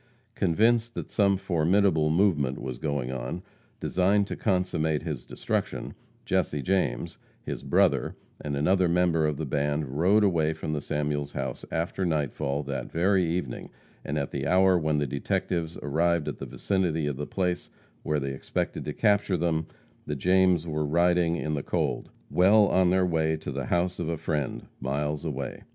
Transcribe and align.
Convinced 0.33 0.95
that 0.95 1.11
some 1.11 1.37
formidable 1.37 2.09
movement 2.09 2.59
was 2.59 2.79
going 2.79 3.11
on, 3.11 3.43
designed 3.79 4.25
to 4.25 4.35
consummate 4.35 5.03
his 5.03 5.25
destruction, 5.25 5.93
Jesse 6.25 6.63
James, 6.63 7.19
his 7.43 7.61
brother, 7.61 8.15
and 8.43 8.55
another 8.57 8.87
member 8.89 9.27
of 9.27 9.37
the 9.37 9.45
band 9.45 9.99
rode 9.99 10.23
away 10.23 10.53
from 10.53 10.73
the 10.73 10.81
Samuels 10.81 11.33
house 11.33 11.65
after 11.69 12.03
nightfall 12.03 12.63
that 12.63 12.91
very 12.91 13.23
evening, 13.27 13.69
and 14.03 14.17
at 14.17 14.31
the 14.31 14.47
hour 14.47 14.75
when 14.75 14.97
the 14.97 15.05
detectives 15.05 15.77
arrived 15.83 16.27
in 16.27 16.33
the 16.37 16.47
vicinity 16.47 17.05
of 17.05 17.17
the 17.17 17.27
place 17.27 17.69
where 18.01 18.19
they 18.19 18.31
expected 18.33 18.83
to 18.85 18.93
capture 18.93 19.37
them, 19.37 19.67
the 20.07 20.15
Jameses 20.15 20.65
were 20.67 20.83
riding 20.83 21.35
in 21.35 21.53
the 21.53 21.61
cold, 21.61 22.09
well 22.31 22.65
on 22.69 22.89
their 22.89 23.05
way 23.05 23.37
to 23.37 23.51
the 23.51 23.65
house 23.65 23.99
of 23.99 24.09
a 24.09 24.17
friend, 24.17 24.65
miles 24.81 25.23
away. 25.23 25.61